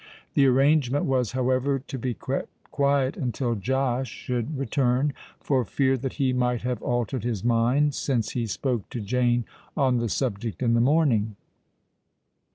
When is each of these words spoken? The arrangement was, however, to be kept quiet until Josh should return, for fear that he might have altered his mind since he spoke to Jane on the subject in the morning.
The 0.33 0.47
arrangement 0.47 1.05
was, 1.05 1.33
however, 1.33 1.77
to 1.77 1.99
be 1.99 2.15
kept 2.15 2.47
quiet 2.71 3.15
until 3.15 3.53
Josh 3.53 4.09
should 4.09 4.57
return, 4.57 5.13
for 5.39 5.63
fear 5.63 5.95
that 5.95 6.13
he 6.13 6.33
might 6.33 6.63
have 6.63 6.81
altered 6.81 7.23
his 7.23 7.43
mind 7.43 7.93
since 7.93 8.31
he 8.31 8.47
spoke 8.47 8.89
to 8.89 8.99
Jane 8.99 9.45
on 9.77 9.97
the 9.97 10.09
subject 10.09 10.63
in 10.63 10.73
the 10.73 10.81
morning. 10.81 11.35